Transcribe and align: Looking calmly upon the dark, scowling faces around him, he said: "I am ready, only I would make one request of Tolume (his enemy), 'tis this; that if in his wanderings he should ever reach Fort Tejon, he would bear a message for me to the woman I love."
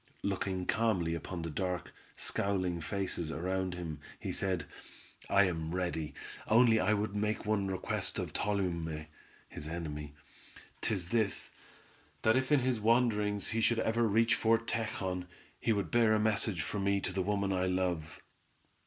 Looking 0.23 0.65
calmly 0.65 1.13
upon 1.13 1.43
the 1.43 1.51
dark, 1.51 1.93
scowling 2.15 2.81
faces 2.81 3.31
around 3.31 3.75
him, 3.75 3.99
he 4.19 4.31
said: 4.31 4.65
"I 5.29 5.43
am 5.43 5.75
ready, 5.75 6.15
only 6.47 6.79
I 6.79 6.91
would 6.95 7.15
make 7.15 7.45
one 7.45 7.67
request 7.67 8.17
of 8.17 8.33
Tolume 8.33 9.05
(his 9.47 9.67
enemy), 9.67 10.15
'tis 10.81 11.09
this; 11.09 11.51
that 12.23 12.35
if 12.35 12.51
in 12.51 12.61
his 12.61 12.79
wanderings 12.81 13.49
he 13.49 13.61
should 13.61 13.77
ever 13.77 14.01
reach 14.07 14.33
Fort 14.33 14.65
Tejon, 14.65 15.27
he 15.59 15.71
would 15.71 15.91
bear 15.91 16.15
a 16.15 16.19
message 16.19 16.63
for 16.63 16.79
me 16.79 16.99
to 16.99 17.13
the 17.13 17.21
woman 17.21 17.53
I 17.53 17.67
love." 17.67 18.23